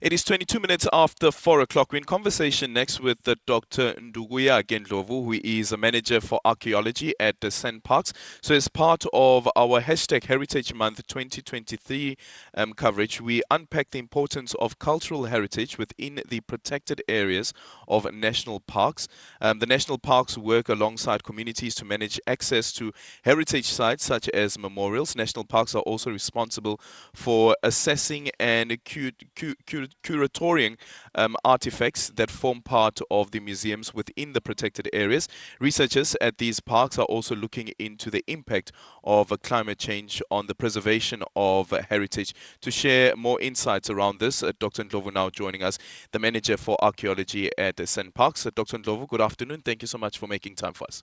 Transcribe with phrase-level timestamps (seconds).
[0.00, 1.90] It is 22 minutes after 4 o'clock.
[1.90, 3.94] We're in conversation next with the Dr.
[3.94, 8.12] Ndukuyakhe Ndlovu, who is a manager for archaeology at the SANParks.
[8.40, 12.16] So, as part of our hashtag Heritage Month 2023
[12.54, 17.52] um, coverage, we unpack the importance of cultural heritage within the protected areas
[17.88, 19.08] of national parks.
[19.40, 22.92] Um, the national parks work alongside communities to manage access to
[23.24, 25.16] heritage sites such as memorials.
[25.16, 26.80] National parks are also responsible
[27.12, 30.76] for assessing and cu- cu- cu- curatorial
[31.14, 35.28] um, artifacts that form part of the museums within the protected areas.
[35.60, 38.72] Researchers at these parks are also looking into the impact
[39.04, 42.34] of climate change on the preservation of heritage.
[42.60, 44.84] To share more insights around this, uh, Dr.
[44.84, 45.78] Ndlovu now joining us,
[46.12, 48.46] the manager for archaeology at uh, SANParks.
[48.46, 48.78] Uh, Dr.
[48.78, 49.62] Ndlovu, good afternoon.
[49.62, 51.02] Thank you so much for making time for us.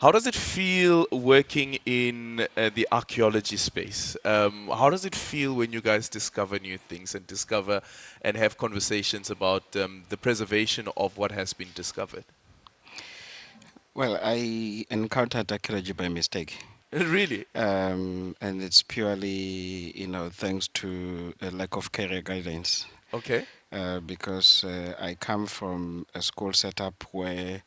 [0.00, 4.16] How does it feel working in uh, the archaeology space?
[4.24, 7.80] Um, how does it feel when you guys discover new things and discover
[8.22, 12.22] and have conversations about um, the preservation of what has been discovered?
[13.92, 16.56] Well, I encountered archaeology by mistake.
[16.92, 17.46] really?
[17.56, 22.86] Um, and it's purely, you know, thanks to a lack of career guidance.
[23.12, 23.46] Okay.
[23.72, 27.64] Uh, because uh, I come from a school setup where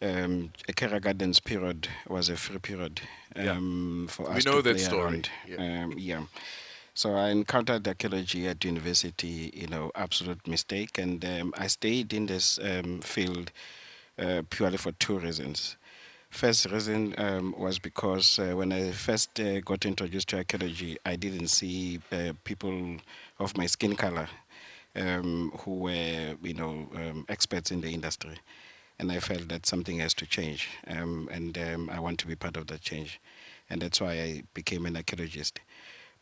[0.00, 3.00] um, a kindergarten's period was a free period
[3.36, 4.12] um, yeah.
[4.12, 4.44] for us.
[4.44, 5.02] we know to that play story.
[5.02, 5.30] around.
[5.46, 5.84] Yeah.
[5.84, 6.22] Um, yeah.
[6.94, 12.26] So I encountered archaeology at university, you know, absolute mistake, and um, I stayed in
[12.26, 13.52] this um, field
[14.18, 15.76] uh, purely for two reasons.
[16.30, 21.16] First reason um, was because uh, when I first uh, got introduced to archaeology, I
[21.16, 22.96] didn't see uh, people
[23.38, 24.28] of my skin color
[24.96, 28.38] um, who were, you know, um, experts in the industry
[28.98, 32.34] and I felt that something has to change, um, and um, I want to be
[32.34, 33.20] part of that change,
[33.70, 35.60] and that's why I became an archaeologist.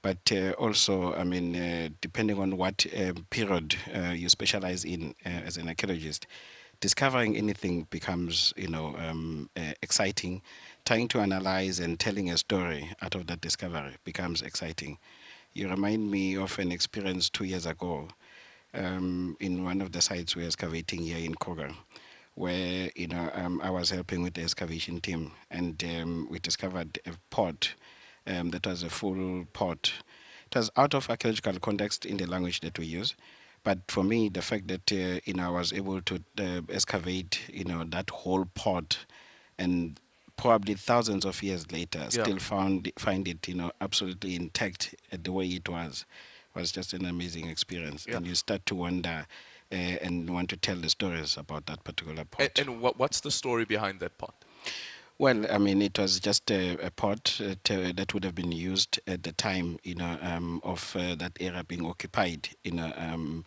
[0.02, 3.74] But uh, also, I mean, uh, depending on what uh, period
[4.14, 6.26] you specialize in as an archaeologist,
[6.80, 9.50] discovering anything becomes, you know, um,
[9.82, 10.42] exciting.
[10.84, 14.98] Trying to analyze and telling a story out of that discovery becomes exciting.
[15.54, 18.08] You remind me of an experience two years ago
[18.74, 21.70] um, in one of the sites we're excavating here in Kruger
[22.36, 26.98] where you know um, I was helping with the excavation team, and um, we discovered
[27.04, 27.74] a pot
[28.26, 29.92] um, that was a full pot.
[30.46, 33.16] It was out of archaeological context in the language that we use,
[33.64, 37.40] but for me, the fact that uh, you know I was able to uh, excavate
[37.52, 38.98] you know that whole pot,
[39.58, 39.98] and
[40.36, 42.08] probably thousands of years later, yeah.
[42.08, 46.04] still found find it you know absolutely intact the way it was,
[46.54, 48.18] was just an amazing experience, yeah.
[48.18, 49.26] and you start to wonder
[49.70, 52.58] and want to tell the stories about that particular pot.
[52.58, 54.34] And, and what, what's the story behind that pot?
[55.18, 58.52] Well, I mean, it was just a, a pot uh, to, that would have been
[58.52, 62.92] used at the time, you know, um, of uh, that era being occupied, you know,
[62.96, 63.44] um,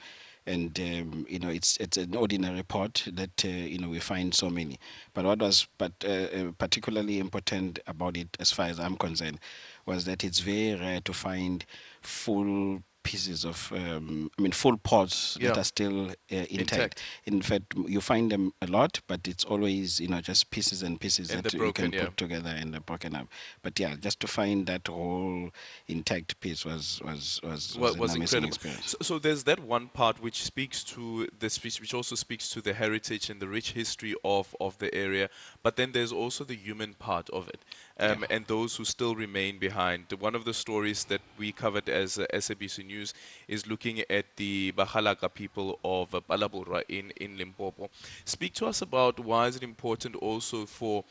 [0.47, 4.33] and um, you know, it's it's an ordinary pot that uh, you know we find
[4.33, 4.79] so many.
[5.13, 9.39] But what was but uh, particularly important about it, as far as I'm concerned,
[9.85, 11.63] was that it's very rare to find
[12.01, 15.47] full pieces of, um, I mean, full pods yeah.
[15.47, 16.59] that are still uh, intact.
[16.59, 17.01] Intact.
[17.25, 20.93] In fact, you find them a lot, but it's always, you know, just pieces and
[21.05, 22.05] pieces And that they're you can yeah.
[22.05, 23.27] put together and they're broken up.
[23.63, 25.49] But yeah, just to find that whole
[25.87, 28.47] intact piece was was was, Well, was, was an amazing incredible.
[28.47, 28.89] experience.
[28.91, 31.01] So, so there's that one part which speaks to
[31.43, 34.89] the speech, which also speaks to the heritage and the rich history of, of the
[35.05, 35.25] area.
[35.65, 37.61] But then there's also the human part of it,
[38.05, 40.01] um, and those who still remain behind.
[40.27, 42.98] One of the stories that we covered as uh, SABC News
[43.47, 47.89] is looking at the Bahalaga people of Phalaborwa in in Limpopo.
[48.25, 51.03] Speak to us about why is it important also for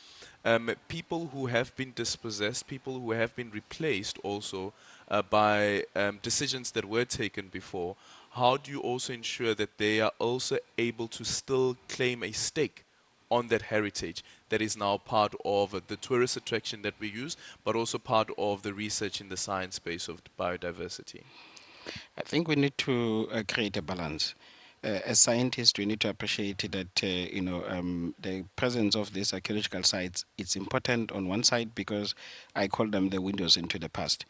[0.45, 4.73] um, people who have been dispossessed, people who have been replaced also
[5.11, 7.97] uh, by um, decisions that were taken before.
[8.31, 12.85] How do you also ensure that they are also able to still claim a stake
[13.31, 17.77] on that heritage that is now part of the tourist attraction that we use, but
[17.77, 21.23] also part of the research in the science space of biodiversity?
[22.17, 24.35] I think we need to uh, create a balance.
[24.85, 29.13] Uh, as scientists, we need to appreciate that uh, you know um, the presence of
[29.13, 30.25] these archaeological sites.
[30.37, 32.15] It's important on one side because
[32.55, 34.25] I call them the windows into the past.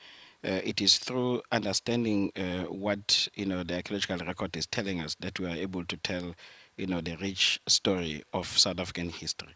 [0.45, 5.17] Uh, it is through understanding uh, what you know the archaeological record is telling us
[5.21, 6.35] that we are able to tell
[6.77, 9.55] you know the rich story of South African history.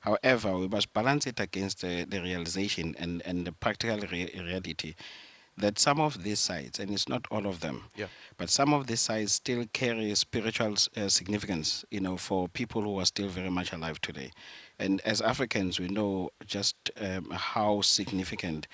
[0.00, 4.94] However, we must balance it against the, realization and, and the practical re- reality
[5.58, 8.06] that some of these sites, and it's not all of them, Yeah.
[8.36, 12.98] but some of these sites still carry spiritual uh, significance, you know, for people who
[13.00, 14.30] are still very much alive today.
[14.78, 18.66] And as Africans, we know just um, how significant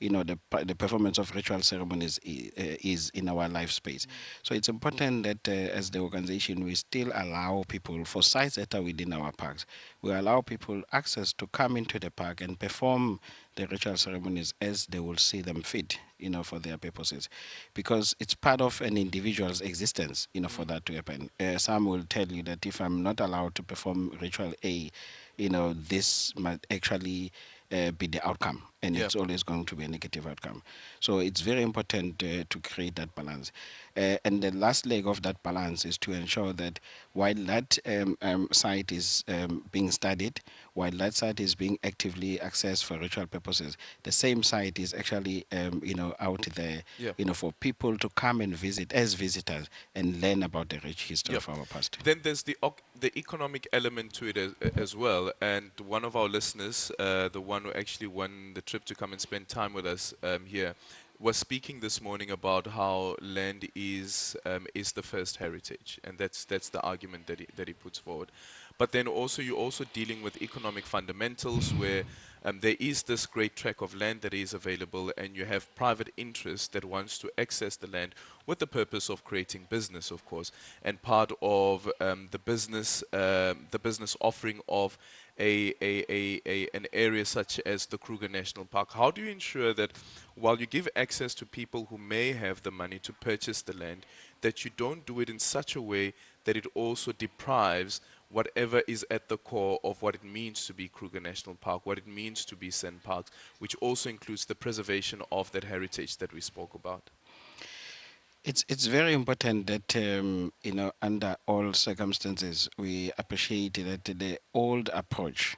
[0.00, 4.06] you know the the performance of ritual ceremonies uh, is in our life space.
[4.42, 8.74] So it's important that uh, as the organization we still allow people for sites that
[8.74, 9.66] are within our parks,
[10.02, 13.20] we allow people access to come into the park and perform
[13.56, 17.28] the ritual ceremonies as they will see them fit, you know, for their purposes,
[17.72, 21.30] because it's part of an individual's existence, you know, for that to happen.
[21.38, 24.90] Uh, some will tell you that if I'm not allowed to perform ritual A,
[25.36, 27.32] you know, this might actually
[27.72, 29.04] uh, be the outcome, and Yeah.
[29.06, 30.62] it's always going to be a negative outcome.
[31.00, 33.50] So it's very important uh, to create that balance.
[33.96, 36.80] Uh, and the last leg of that balance is to ensure that
[37.12, 40.40] while that um, um, site is um, being studied,
[40.74, 45.46] while that site is being actively accessed for ritual purposes, the same site is actually,
[45.52, 47.12] um, you know, out there, Yeah.
[47.16, 51.04] you know, for people to come and visit as visitors and learn about the rich
[51.04, 51.38] history Yeah.
[51.38, 51.98] of our past.
[52.04, 52.56] Then there's the
[53.00, 55.32] the economic element to it as, as well.
[55.40, 59.12] And one of our listeners, uh, the one who actually won the trip to come
[59.12, 60.74] and spend time with us um, here,
[61.20, 66.44] was speaking this morning about how land is um, is the first heritage, and that's
[66.44, 68.32] that's the argument that he, that he puts forward.
[68.78, 72.04] But then also you're also dealing with economic fundamentals where
[72.46, 76.12] um, there is this great tract of land that is available, and you have private
[76.18, 78.14] interest that wants to access the land
[78.46, 83.66] with the purpose of creating business, of course, and part of um, the business um,
[83.70, 84.98] the business offering of
[85.38, 88.92] a, a, a, a an area such as the Kruger National Park.
[88.92, 89.92] How do you ensure that
[90.34, 94.04] while you give access to people who may have the money to purchase the land,
[94.42, 96.12] that you don't do it in such a way
[96.44, 98.02] that it also deprives
[98.34, 101.98] whatever is at the core of what it means to be Kruger National Park, what
[101.98, 103.28] it means to be SANParks,
[103.60, 107.10] which also includes the preservation of that heritage that we spoke about.
[108.44, 114.38] It's it's very important that um, you know under all circumstances we appreciate that the
[114.52, 115.56] old approach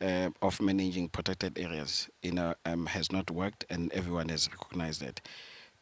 [0.00, 5.00] uh, of managing protected areas you know um, has not worked and everyone has recognized
[5.00, 5.20] that.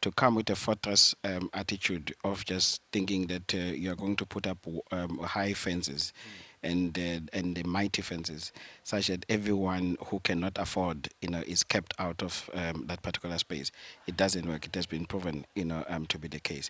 [0.01, 4.15] To come with a fortress um, attitude of just thinking that uh, you are going
[4.15, 6.13] to put up um, high fences
[6.63, 8.51] and uh, and the mighty fences,
[8.83, 13.37] such that everyone who cannot afford, you know, is kept out of um, that particular
[13.37, 13.71] space.
[14.07, 14.65] It doesn't work.
[14.65, 16.69] It has been proven, you know, um, to be the case.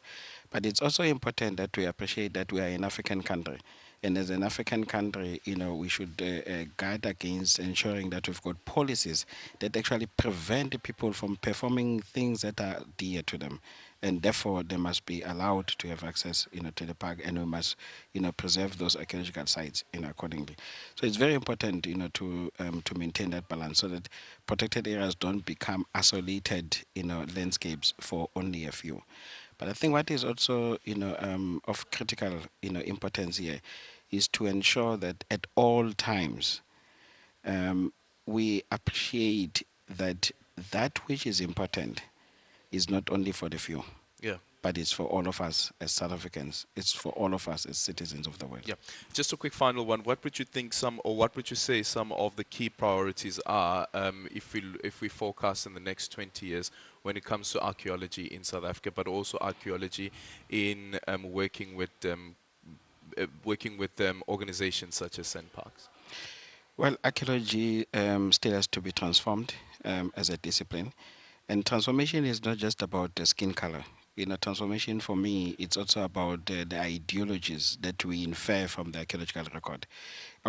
[0.52, 3.60] But it's also important that we appreciate that we are an African country,
[4.02, 8.28] and as an African country, you know, we should uh, uh, guard against ensuring that
[8.28, 9.26] we've got policies
[9.60, 13.60] that actually prevent people from performing things that are dear to them.
[14.02, 17.38] And therefore they must be allowed to have access you know to the park and
[17.38, 17.76] we must
[18.14, 20.56] you know preserve those archaeological sites you know accordingly.
[20.96, 24.08] So it's very important you know to um, to maintain that balance so that
[24.48, 29.02] protected areas don't become isolated you know landscapes for only a few
[29.60, 33.62] but i think what is also you know um, of critical you know importance here
[34.10, 36.62] is to ensure that at all times
[37.46, 37.94] um,
[38.26, 40.32] we appreciate that
[40.72, 42.02] that which is important
[42.72, 43.84] is not only for the few,
[44.22, 44.38] Yeah.
[44.62, 46.66] But it's for all of us as South Africans.
[46.76, 48.64] It's for all of us as citizens of the world.
[48.66, 48.76] Yeah.
[49.14, 50.02] Just a quick final one.
[50.02, 53.40] What would you think some, or what would you say some of the key priorities
[53.46, 56.72] are um, if we if we forecast in the next 20 years
[57.04, 60.12] when it comes to archaeology in South Africa, but also archaeology
[60.50, 62.36] in um, working with um,
[63.18, 65.88] uh, working with um, organizations such as SANParks?
[66.78, 69.54] Well, archaeology um, still has to be transformed
[69.84, 70.94] um, as a discipline.
[71.50, 73.84] And transformation is not just about the skin color.
[74.16, 78.92] You a transformation for me, it's also about uh, the ideologies that we infer from
[78.92, 79.88] the archaeological record.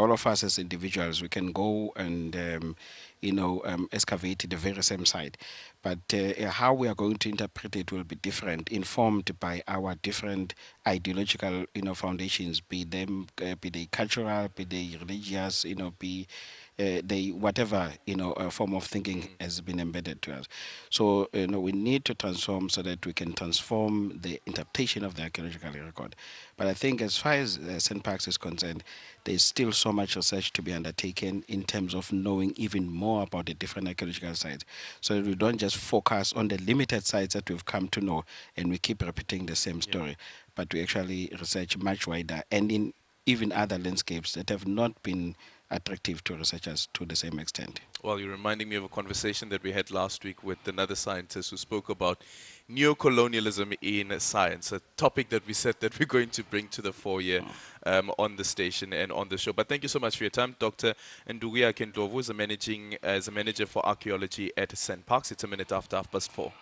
[0.01, 2.77] All of us as individuals, we can go and, um,
[3.21, 5.37] you know, um, excavate the very same site.
[5.83, 9.95] But uh, how we are going to interpret it will be different, informed by our
[9.97, 10.55] different
[10.87, 15.93] ideological, you know, foundations, be them, uh, be they cultural, be they religious, you know,
[15.99, 16.27] be
[16.79, 20.47] uh, they whatever you know uh, form of thinking has been embedded to us.
[20.89, 25.15] So you know we need to transform so that we can transform the interpretation of
[25.15, 26.17] the archaeological record.
[26.61, 28.85] But I think as far as uh, SANParks is concerned,
[29.25, 33.47] there's still so much research to be undertaken in terms of knowing even more about
[33.47, 34.67] the different archaeological sites,
[35.01, 38.27] so that we don't just focus on the limited sites that we've come to know
[38.59, 40.19] and we keep repeating the same story,
[40.55, 42.93] but we actually research much wider and in
[43.25, 45.37] even other landscapes that have not been
[45.71, 47.81] attractive to researchers to the same extent.
[48.03, 51.51] Well, you're reminding me of a conversation that we had last week with another scientist
[51.51, 52.23] who spoke about
[52.71, 56.93] neocolonialism in science, a topic that we said that we're going to bring to the
[56.93, 57.43] foyer
[57.87, 59.53] um, on the station and on the show.
[59.53, 60.95] But thank you so much for your time, Dr.
[61.29, 65.33] Ndukuyakhe Ndlovu is a managing as a manager for archaeology at SANParks.
[65.33, 66.53] It's a minute after half past four.